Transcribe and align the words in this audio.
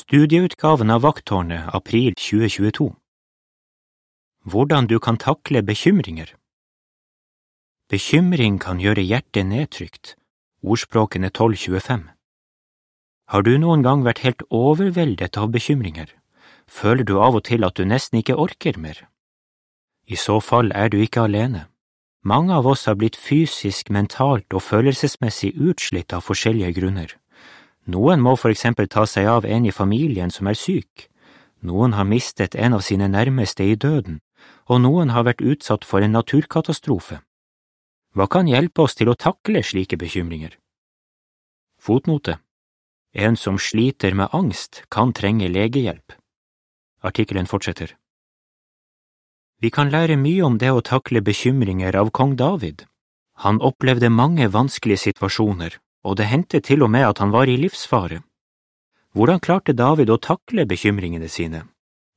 Studieutgaven 0.00 0.90
av 0.90 1.02
Vakttårnet 1.04 1.74
april 1.76 2.14
2022 2.16 2.86
Hvordan 4.48 4.86
du 4.88 4.94
kan 4.98 5.18
takle 5.20 5.60
bekymringer 5.70 6.30
Bekymring 7.92 8.56
kan 8.64 8.80
gjøre 8.80 9.04
hjertet 9.04 9.50
nedtrykt, 9.50 10.14
ordspråkene 10.64 11.28
1225. 11.28 12.06
Har 13.28 13.44
du 13.44 13.52
noen 13.60 13.84
gang 13.84 14.06
vært 14.06 14.24
helt 14.24 14.46
overveldet 14.48 15.36
av 15.36 15.52
bekymringer? 15.52 16.08
Føler 16.64 17.04
du 17.04 17.18
av 17.20 17.36
og 17.36 17.44
til 17.50 17.68
at 17.68 17.76
du 17.76 17.84
nesten 17.84 18.22
ikke 18.22 18.40
orker 18.40 18.80
mer? 18.80 19.04
I 20.08 20.16
så 20.16 20.40
fall 20.40 20.72
er 20.72 20.88
du 20.88 20.96
ikke 21.02 21.28
alene. 21.28 21.66
Mange 22.24 22.56
av 22.56 22.70
oss 22.72 22.88
har 22.88 22.96
blitt 22.96 23.20
fysisk, 23.20 23.92
mentalt 23.92 24.48
og 24.56 24.64
følelsesmessig 24.64 25.58
utslitt 25.60 26.16
av 26.16 26.24
forskjellige 26.24 26.78
grunner. 26.80 27.20
Noen 27.86 28.20
må 28.20 28.36
for 28.36 28.50
eksempel 28.50 28.88
ta 28.88 29.06
seg 29.06 29.26
av 29.26 29.46
en 29.46 29.66
i 29.66 29.72
familien 29.72 30.30
som 30.30 30.46
er 30.46 30.58
syk, 30.58 31.08
noen 31.60 31.92
har 31.92 32.04
mistet 32.08 32.54
en 32.54 32.74
av 32.76 32.84
sine 32.84 33.08
nærmeste 33.08 33.64
i 33.64 33.76
døden, 33.76 34.20
og 34.68 34.80
noen 34.80 35.10
har 35.12 35.26
vært 35.28 35.42
utsatt 35.44 35.84
for 35.84 36.00
en 36.00 36.16
naturkatastrofe. 36.16 37.20
Hva 38.16 38.26
kan 38.26 38.48
hjelpe 38.48 38.82
oss 38.82 38.96
til 38.98 39.10
å 39.10 39.14
takle 39.14 39.62
slike 39.62 39.98
bekymringer? 40.00 40.56
Fotnote 41.78 42.38
En 43.12 43.36
som 43.36 43.58
sliter 43.58 44.14
med 44.14 44.28
angst, 44.32 44.84
kan 44.90 45.12
trenge 45.12 45.48
legehjelp. 45.48 46.12
Artikkelen 47.02 47.46
fortsetter. 47.46 47.96
Vi 49.60 49.70
kan 49.70 49.90
lære 49.90 50.16
mye 50.16 50.44
om 50.46 50.58
det 50.58 50.70
å 50.70 50.80
takle 50.80 51.20
bekymringer 51.20 51.96
av 51.96 52.10
kong 52.10 52.36
David. 52.36 52.86
Han 53.44 53.60
opplevde 53.60 54.08
mange 54.08 54.48
vanskelige 54.48 55.10
situasjoner, 55.10 55.80
og 56.02 56.16
det 56.16 56.26
hendte 56.30 56.60
til 56.60 56.82
og 56.82 56.90
med 56.90 57.06
at 57.08 57.18
han 57.18 57.32
var 57.32 57.48
i 57.48 57.56
livsfare. 57.56 58.22
Hvordan 59.12 59.40
klarte 59.40 59.72
David 59.72 60.10
å 60.10 60.20
takle 60.22 60.66
bekymringene 60.66 61.28
sine, 61.28 61.64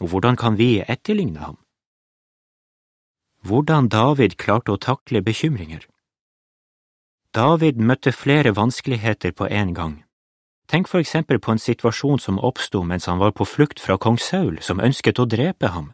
og 0.00 0.08
hvordan 0.12 0.36
kan 0.36 0.56
vi 0.56 0.80
etterligne 0.80 1.40
ham? 1.40 1.58
Hvordan 3.44 3.88
David 3.88 4.36
klarte 4.36 4.72
å 4.72 4.80
takle 4.80 5.22
bekymringer 5.22 5.86
David 7.34 7.76
møtte 7.76 8.10
flere 8.12 8.54
vanskeligheter 8.56 9.34
på 9.36 9.46
en 9.52 9.74
gang. 9.74 9.94
Tenk 10.68 10.88
for 10.88 11.00
eksempel 11.00 11.38
på 11.38 11.52
en 11.52 11.60
situasjon 11.60 12.18
som 12.18 12.40
oppsto 12.40 12.82
mens 12.82 13.06
han 13.06 13.20
var 13.20 13.34
på 13.36 13.44
flukt 13.44 13.80
fra 13.80 13.98
kong 14.00 14.18
Saul, 14.18 14.58
som 14.60 14.80
ønsket 14.80 15.20
å 15.20 15.28
drepe 15.28 15.70
ham. 15.72 15.92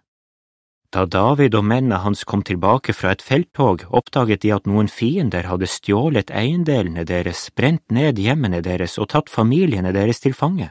Da 0.94 1.02
David 1.10 1.56
og 1.58 1.64
mennene 1.66 1.96
hans 2.04 2.20
kom 2.22 2.44
tilbake 2.46 2.92
fra 2.94 3.10
et 3.16 3.22
felttog, 3.26 3.82
oppdaget 3.90 4.44
de 4.44 4.52
at 4.54 4.66
noen 4.70 4.86
fiender 4.86 5.48
hadde 5.50 5.66
stjålet 5.66 6.28
eiendelene 6.30 7.02
deres, 7.08 7.48
brent 7.50 7.82
ned 7.90 8.20
hjemmene 8.22 8.60
deres 8.62 8.94
og 9.02 9.08
tatt 9.10 9.32
familiene 9.32 9.90
deres 9.96 10.22
til 10.22 10.36
fange. 10.38 10.68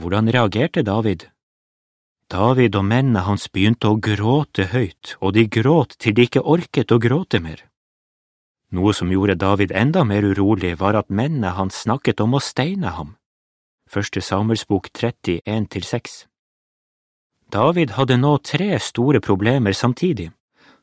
Hvordan 0.00 0.30
reagerte 0.32 0.80
David? 0.88 1.26
David 2.32 2.78
og 2.80 2.86
mennene 2.88 3.26
hans 3.26 3.44
begynte 3.52 3.90
å 3.92 3.98
gråte 4.00 4.70
høyt, 4.72 5.18
og 5.20 5.34
de 5.36 5.44
gråt 5.52 5.98
til 6.00 6.16
de 6.16 6.24
ikke 6.24 6.42
orket 6.54 6.94
å 6.96 6.98
gråte 6.98 7.40
mer. 7.44 7.60
Noe 8.72 8.94
som 8.96 9.12
gjorde 9.12 9.36
David 9.36 9.74
enda 9.76 10.06
mer 10.08 10.24
urolig, 10.24 10.72
var 10.80 10.96
at 10.96 11.12
mennene 11.12 11.52
hans 11.60 11.82
snakket 11.84 12.24
om 12.24 12.38
å 12.38 12.40
steine 12.40 12.96
ham. 12.96 13.12
Første 13.84 14.24
Samuelsbok 14.24 14.88
30, 14.96 15.44
1–6 15.44 16.24
David 17.52 17.94
hadde 17.94 18.16
nå 18.18 18.38
tre 18.42 18.78
store 18.82 19.20
problemer 19.22 19.72
samtidig. 19.72 20.32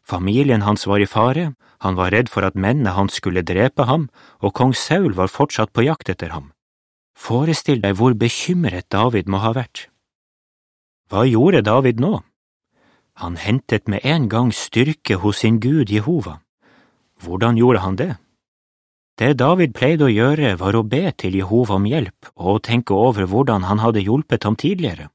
Familien 0.03 0.63
hans 0.63 0.87
var 0.87 1.03
i 1.03 1.07
fare, 1.07 1.53
han 1.83 1.95
var 1.95 2.11
redd 2.11 2.29
for 2.31 2.47
at 2.47 2.55
mennene 2.55 2.95
hans 2.95 3.19
skulle 3.19 3.43
drepe 3.43 3.83
ham, 3.87 4.09
og 4.39 4.53
kong 4.55 4.73
Saul 4.75 5.11
var 5.15 5.31
fortsatt 5.31 5.73
på 5.75 5.83
jakt 5.83 6.09
etter 6.09 6.31
ham. 6.31 6.51
Forestill 7.15 7.81
deg 7.83 7.97
hvor 7.99 8.15
bekymret 8.15 8.87
David 8.91 9.27
må 9.27 9.43
ha 9.43 9.51
vært. 9.55 9.89
Hva 11.11 11.27
gjorde 11.27 11.61
David 11.67 11.99
nå? 11.99 12.21
Han 13.21 13.35
hentet 13.37 13.87
med 13.91 14.01
en 14.03 14.29
gang 14.31 14.51
styrke 14.55 15.19
hos 15.21 15.43
sin 15.43 15.59
gud 15.59 15.91
Jehova. 15.91 16.39
Hvordan 17.21 17.59
gjorde 17.59 17.83
han 17.83 17.99
det? 17.99 18.13
Det 19.19 19.35
David 19.37 19.75
pleide 19.77 20.07
å 20.07 20.11
gjøre, 20.11 20.55
var 20.57 20.73
å 20.73 20.81
be 20.83 21.11
til 21.13 21.35
Jehova 21.37 21.77
om 21.77 21.85
hjelp 21.85 22.31
og 22.33 22.63
tenke 22.65 22.95
over 22.97 23.27
hvordan 23.29 23.67
han 23.69 23.83
hadde 23.83 24.01
hjulpet 24.01 24.47
ham 24.47 24.57
tidligere. 24.57 25.12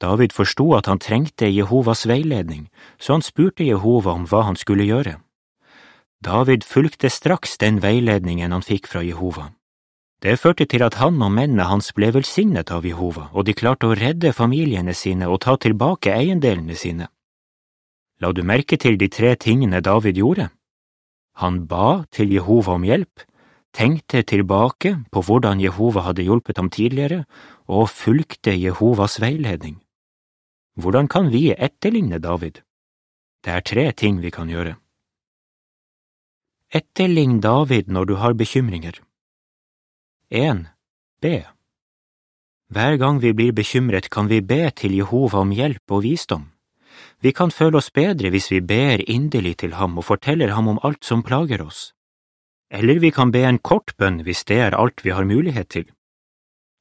David 0.00 0.32
forsto 0.32 0.72
at 0.76 0.88
han 0.88 0.98
trengte 0.98 1.50
Jehovas 1.50 2.06
veiledning, 2.08 2.68
så 2.98 3.18
han 3.18 3.24
spurte 3.24 3.64
Jehova 3.64 4.14
om 4.16 4.26
hva 4.26 4.46
han 4.48 4.56
skulle 4.56 4.88
gjøre. 4.88 5.18
David 6.24 6.64
fulgte 6.64 7.10
straks 7.12 7.58
den 7.60 7.80
veiledningen 7.84 8.52
han 8.52 8.64
fikk 8.64 8.88
fra 8.88 9.04
Jehova. 9.04 9.50
Det 10.20 10.36
førte 10.40 10.66
til 10.68 10.82
at 10.84 10.98
han 11.00 11.16
og 11.24 11.32
mennene 11.32 11.64
hans 11.64 11.94
ble 11.96 12.10
velsignet 12.12 12.72
av 12.72 12.84
Jehova, 12.84 13.30
og 13.32 13.46
de 13.48 13.56
klarte 13.56 13.88
å 13.88 13.96
redde 13.96 14.34
familiene 14.36 14.92
sine 14.92 15.28
og 15.32 15.40
ta 15.44 15.56
tilbake 15.56 16.12
eiendelene 16.12 16.76
sine. 16.76 17.08
La 18.20 18.32
du 18.36 18.42
merke 18.44 18.76
til 18.76 18.98
de 19.00 19.08
tre 19.08 19.32
tingene 19.40 19.80
David 19.80 20.20
gjorde? 20.20 20.50
Han 21.40 21.64
ba 21.66 22.04
til 22.12 22.34
Jehova 22.36 22.76
om 22.76 22.84
hjelp, 22.84 23.24
tenkte 23.72 24.20
tilbake 24.28 24.98
på 25.08 25.22
hvordan 25.24 25.60
Jehova 25.60 26.04
hadde 26.10 26.26
hjulpet 26.26 26.60
ham 26.60 26.68
tidligere, 26.68 27.24
og 27.64 27.88
fulgte 27.88 28.52
Jehovas 28.52 29.20
veiledning. 29.24 29.80
Hvordan 30.74 31.08
kan 31.08 31.30
vi 31.30 31.50
etterligne 31.52 32.18
David? 32.18 32.60
Det 33.44 33.52
er 33.52 33.60
tre 33.60 33.92
ting 33.92 34.20
vi 34.20 34.30
kan 34.30 34.48
gjøre. 34.48 34.76
Etterlign 36.70 37.40
David 37.40 37.88
når 37.88 38.04
du 38.04 38.14
har 38.14 38.34
bekymringer. 38.34 39.00
1. 40.30 40.66
Be. 41.20 41.46
Hver 42.70 42.96
gang 42.96 43.18
vi 43.18 43.32
blir 43.34 43.52
bekymret, 43.52 44.10
kan 44.10 44.28
vi 44.30 44.38
be 44.40 44.70
til 44.70 44.94
Jehova 44.94 45.40
om 45.42 45.50
hjelp 45.50 45.90
og 45.90 46.04
visdom. 46.04 46.52
Vi 47.18 47.32
kan 47.32 47.50
føle 47.50 47.80
oss 47.80 47.90
bedre 47.90 48.30
hvis 48.30 48.50
vi 48.52 48.60
ber 48.60 49.02
inderlig 49.10 49.56
til 49.64 49.74
ham 49.74 49.98
og 49.98 50.06
forteller 50.06 50.54
ham 50.54 50.68
om 50.68 50.78
alt 50.86 51.02
som 51.04 51.24
plager 51.26 51.64
oss. 51.64 51.92
Eller 52.70 53.00
vi 53.02 53.10
kan 53.10 53.32
be 53.34 53.42
en 53.42 53.58
kort 53.58 53.96
bønn 53.98 54.22
hvis 54.22 54.44
det 54.46 54.60
er 54.68 54.78
alt 54.78 55.02
vi 55.04 55.10
har 55.10 55.26
mulighet 55.26 55.68
til. 55.68 55.90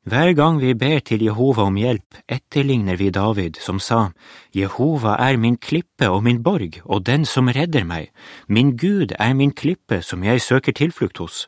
Hver 0.10 0.32
gang 0.34 0.58
vi 0.58 0.74
ber 0.74 1.04
til 1.06 1.22
Jehova 1.22 1.68
om 1.70 1.76
hjelp, 1.78 2.16
etterligner 2.26 2.98
vi 2.98 3.12
David, 3.14 3.60
som 3.62 3.78
sa, 3.78 4.08
Jehova 4.56 5.20
er 5.22 5.38
min 5.38 5.58
klippe 5.62 6.08
og 6.10 6.24
min 6.26 6.40
borg 6.42 6.80
og 6.86 7.04
den 7.06 7.28
som 7.30 7.52
redder 7.54 7.86
meg, 7.86 8.08
min 8.48 8.72
Gud 8.78 9.14
er 9.20 9.36
min 9.38 9.52
klippe 9.54 10.00
som 10.02 10.24
jeg 10.26 10.42
søker 10.42 10.74
tilflukt 10.74 11.22
hos. 11.22 11.44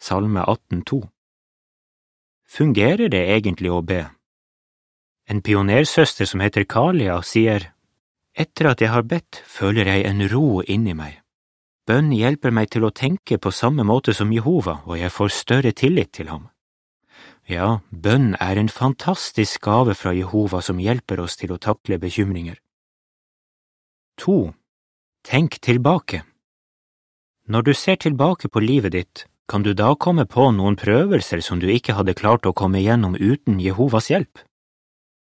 Salme 0.00 0.44
18,2 0.44 0.98
Fungerer 2.58 3.08
det 3.08 3.24
egentlig 3.38 3.72
å 3.72 3.80
be? 3.80 4.02
En 5.30 5.40
pionersøster 5.40 6.28
som 6.28 6.44
heter 6.44 6.68
Kalia, 6.68 7.16
sier, 7.22 7.70
Etter 8.36 8.68
at 8.74 8.84
jeg 8.84 8.92
har 8.92 9.08
bedt, 9.08 9.40
føler 9.46 9.88
jeg 9.88 10.04
en 10.10 10.26
ro 10.28 10.60
inni 10.60 10.92
meg. 10.92 11.22
Bønn 11.88 12.12
hjelper 12.12 12.52
meg 12.52 12.68
til 12.68 12.84
å 12.84 12.92
tenke 12.92 13.40
på 13.40 13.54
samme 13.54 13.86
måte 13.86 14.12
som 14.12 14.32
Jehova, 14.32 14.82
og 14.84 15.00
jeg 15.00 15.14
får 15.14 15.36
større 15.40 15.72
tillit 15.72 16.12
til 16.12 16.28
ham. 16.28 16.50
Ja, 17.48 17.80
bønn 17.88 18.34
er 18.44 18.58
en 18.60 18.68
fantastisk 18.68 19.62
gave 19.64 19.94
fra 19.96 20.12
Jehova 20.12 20.60
som 20.60 20.80
hjelper 20.84 21.22
oss 21.22 21.38
til 21.40 21.54
å 21.54 21.56
takle 21.56 21.96
bekymringer. 21.96 22.58
2. 24.20 24.52
Tenk 25.24 25.56
tilbake 25.64 26.26
Når 27.48 27.62
du 27.62 27.72
ser 27.72 27.96
tilbake 27.96 28.50
på 28.52 28.60
livet 28.60 28.92
ditt, 28.92 29.24
kan 29.48 29.64
du 29.64 29.72
da 29.72 29.94
komme 29.96 30.26
på 30.28 30.50
noen 30.52 30.76
prøvelser 30.76 31.40
som 31.40 31.56
du 31.62 31.70
ikke 31.72 31.96
hadde 31.96 32.18
klart 32.20 32.44
å 32.44 32.52
komme 32.52 32.82
gjennom 32.84 33.16
uten 33.16 33.56
Jehovas 33.64 34.10
hjelp? 34.12 34.44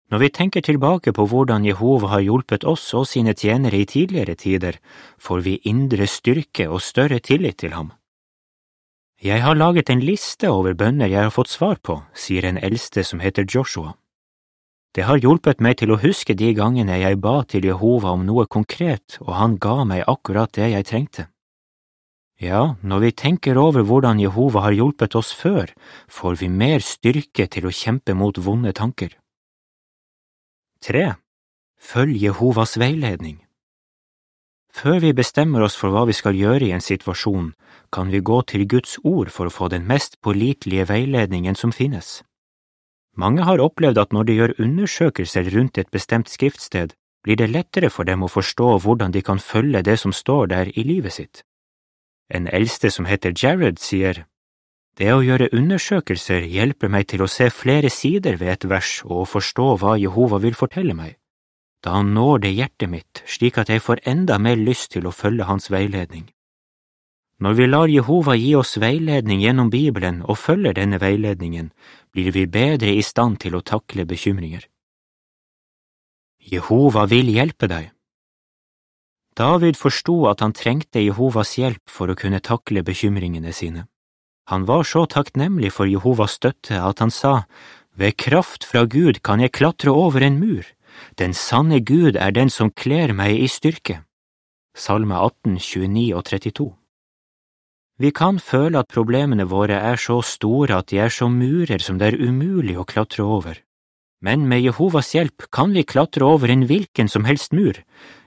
Når 0.09 0.23
vi 0.23 0.31
tenker 0.33 0.65
tilbake 0.65 1.13
på 1.13 1.27
hvordan 1.29 1.69
Jehova 1.69 2.15
har 2.15 2.25
hjulpet 2.25 2.65
oss 2.65 2.87
og 2.97 3.05
sine 3.05 3.37
tjenere 3.37 3.83
i 3.83 3.85
tidligere 3.85 4.33
tider, 4.33 4.81
får 5.21 5.45
vi 5.45 5.59
indre 5.69 6.09
styrke 6.09 6.65
og 6.65 6.81
større 6.81 7.19
tillit 7.19 7.59
til 7.61 7.77
ham. 7.77 7.93
Jeg 9.17 9.41
har 9.41 9.55
laget 9.57 9.89
en 9.89 10.03
liste 10.05 10.49
over 10.53 10.75
bønner 10.77 11.09
jeg 11.09 11.23
har 11.25 11.33
fått 11.33 11.49
svar 11.49 11.79
på, 11.81 12.03
sier 12.13 12.45
en 12.45 12.59
eldste 12.61 13.01
som 13.03 13.17
heter 13.19 13.47
Joshua. 13.49 13.95
Det 14.93 15.07
har 15.09 15.17
hjulpet 15.17 15.57
meg 15.57 15.79
til 15.79 15.89
å 15.93 15.97
huske 15.97 16.35
de 16.37 16.51
gangene 16.53 16.99
jeg 17.01 17.17
ba 17.21 17.41
til 17.49 17.65
Jehova 17.65 18.13
om 18.13 18.27
noe 18.27 18.45
konkret, 18.45 19.17
og 19.25 19.33
han 19.33 19.57
ga 19.57 19.83
meg 19.89 20.03
akkurat 20.05 20.53
det 20.53 20.69
jeg 20.69 20.85
trengte. 20.85 21.25
Ja, 22.37 22.77
når 22.85 22.99
vi 23.07 23.11
tenker 23.17 23.57
over 23.57 23.81
hvordan 23.81 24.21
Jehova 24.21 24.67
har 24.67 24.77
hjulpet 24.77 25.17
oss 25.17 25.33
før, 25.33 25.73
får 26.13 26.37
vi 26.37 26.51
mer 26.53 26.85
styrke 26.85 27.49
til 27.49 27.65
å 27.65 27.73
kjempe 27.73 28.13
mot 28.13 28.37
vonde 28.37 28.75
tanker. 28.77 29.17
3. 30.85 31.15
Følg 31.81 32.21
Jehovas 32.21 32.77
veiledning. 32.77 33.46
Før 34.77 34.99
vi 35.01 35.09
bestemmer 35.17 35.63
oss 35.65 35.73
for 35.79 35.89
hva 35.89 36.03
vi 36.05 36.13
skal 36.13 36.37
gjøre 36.37 36.67
i 36.67 36.73
en 36.75 36.83
situasjon, 36.85 37.47
kan 37.89 38.11
vi 38.13 38.19
gå 38.21 38.35
til 38.51 38.67
Guds 38.69 38.99
ord 39.01 39.31
for 39.33 39.49
å 39.49 39.53
få 39.55 39.71
den 39.73 39.87
mest 39.89 40.19
pålitelige 40.21 40.85
veiledningen 40.91 41.57
som 41.57 41.73
finnes. 41.73 42.21
Mange 43.17 43.47
har 43.47 43.63
opplevd 43.63 43.97
at 43.97 44.13
når 44.13 44.29
de 44.29 44.37
gjør 44.37 44.55
undersøkelser 44.61 45.49
rundt 45.55 45.81
et 45.81 45.89
bestemt 45.89 46.29
skriftsted, 46.29 46.93
blir 47.25 47.41
det 47.41 47.49
lettere 47.49 47.89
for 47.89 48.05
dem 48.05 48.21
å 48.21 48.29
forstå 48.29 48.69
hvordan 48.85 49.17
de 49.17 49.25
kan 49.25 49.41
følge 49.41 49.81
det 49.81 49.97
som 49.97 50.13
står 50.13 50.53
der 50.53 50.69
i 50.77 50.85
livet 50.85 51.17
sitt. 51.17 51.41
En 52.29 52.45
eldste 52.45 52.93
som 52.93 53.09
heter 53.09 53.33
Jared, 53.33 53.79
sier, 53.81 54.27
Det 54.97 55.09
å 55.13 55.23
gjøre 55.25 55.49
undersøkelser 55.53 56.45
hjelper 56.45 56.89
meg 56.89 57.07
til 57.07 57.21
å 57.21 57.27
se 57.27 57.49
flere 57.49 57.89
sider 57.89 58.37
ved 58.37 58.49
et 58.49 58.69
vers 58.69 59.01
og 59.05 59.27
forstå 59.29 59.77
hva 59.81 59.97
Jehova 59.97 60.37
vil 60.37 60.53
fortelle 60.53 60.93
meg. 60.93 61.17
Da 61.83 61.97
han 61.97 62.13
når 62.15 62.41
det 62.45 62.55
hjertet 62.57 62.89
mitt 62.89 63.21
slik 63.25 63.57
at 63.61 63.69
jeg 63.69 63.83
får 63.85 64.01
enda 64.09 64.39
mer 64.41 64.57
lyst 64.57 64.91
til 64.95 65.07
å 65.07 65.13
følge 65.13 65.45
hans 65.49 65.69
veiledning. 65.73 66.27
Når 67.37 67.53
vi 67.53 67.65
lar 67.67 67.91
Jehova 67.91 68.33
gi 68.33 68.55
oss 68.57 68.79
veiledning 68.81 69.43
gjennom 69.43 69.69
Bibelen 69.69 70.23
og 70.25 70.39
følger 70.41 70.73
denne 70.73 70.97
veiledningen, 70.97 71.69
blir 72.09 72.31
vi 72.33 72.47
bedre 72.49 72.95
i 72.97 73.03
stand 73.05 73.37
til 73.43 73.53
å 73.53 73.61
takle 73.61 74.07
bekymringer. 74.09 74.65
Jehova 76.41 77.05
vil 77.05 77.29
hjelpe 77.29 77.69
deg. 77.69 77.91
David 79.37 79.77
forsto 79.77 80.23
at 80.31 80.41
han 80.41 80.55
trengte 80.57 81.03
Jehovas 81.03 81.53
hjelp 81.59 81.91
for 81.93 82.09
å 82.09 82.17
kunne 82.17 82.41
takle 82.41 82.81
bekymringene 82.81 83.53
sine. 83.53 83.85
Han 84.49 84.65
var 84.65 84.87
så 84.87 85.03
takknemlig 85.05 85.73
for 85.75 85.85
Jehovas 85.85 86.39
støtte 86.39 86.79
at 86.81 87.03
han 87.03 87.11
sa, 87.11 87.43
Ved 87.97 88.17
kraft 88.17 88.65
fra 88.65 88.85
Gud 88.85 89.21
kan 89.25 89.41
jeg 89.41 89.53
klatre 89.57 89.91
over 89.91 90.23
en 90.25 90.39
mur, 90.39 90.65
den 91.19 91.33
sanne 91.33 91.79
Gud 91.81 92.15
er 92.15 92.31
den 92.31 92.49
som 92.49 92.71
kler 92.71 93.13
meg 93.13 93.37
i 93.37 93.47
styrke. 93.51 94.01
Salme 94.77 95.17
18, 95.17 95.57
29 95.57 96.13
og 96.13 96.25
32 96.29 96.67
Vi 97.97 98.11
kan 98.13 98.37
føle 98.39 98.79
at 98.79 98.93
problemene 98.93 99.47
våre 99.49 99.79
er 99.81 99.97
så 99.97 100.19
store 100.21 100.77
at 100.77 100.91
de 100.91 100.99
er 101.01 101.09
som 101.09 101.33
murer 101.33 101.81
som 101.81 101.97
det 101.97 102.13
er 102.13 102.19
umulig 102.21 102.77
å 102.77 102.85
klatre 102.85 103.25
over. 103.25 103.57
Men 104.21 104.47
med 104.49 104.63
Jehovas 104.65 105.13
hjelp 105.13 105.45
kan 105.53 105.73
vi 105.73 105.85
klatre 105.85 106.25
over 106.25 106.49
en 106.49 106.65
hvilken 106.69 107.09
som 107.09 107.25
helst 107.25 107.53
mur. 107.53 107.77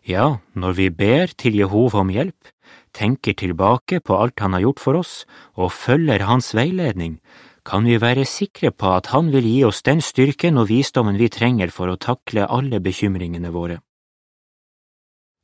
Ja, 0.07 0.39
når 0.55 0.77
vi 0.79 0.89
ber 0.91 1.33
til 1.35 1.59
Jehova 1.59 2.05
om 2.05 2.11
hjelp, 2.15 2.51
tenker 2.95 3.35
tilbake 3.35 4.01
på 4.03 4.19
alt 4.19 4.39
han 4.43 4.55
har 4.55 4.69
gjort 4.69 4.83
for 4.83 4.99
oss 5.01 5.15
og 5.59 5.75
følger 5.75 6.27
hans 6.27 6.53
veiledning, 6.55 7.19
kan 7.65 7.85
vi 7.85 7.99
være 8.01 8.25
sikre 8.25 8.71
på 8.71 8.93
at 8.97 9.11
han 9.15 9.33
vil 9.33 9.47
gi 9.47 9.65
oss 9.69 9.83
den 9.83 10.01
styrken 10.01 10.59
og 10.59 10.69
visdommen 10.71 11.19
vi 11.21 11.29
trenger 11.29 11.73
for 11.75 11.93
å 11.93 11.99
takle 12.01 12.49
alle 12.49 12.81
bekymringene 12.81 13.53
våre. 13.55 13.81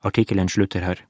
Artikkelen 0.05 0.49
slutter 0.49 0.85
her. 0.87 1.05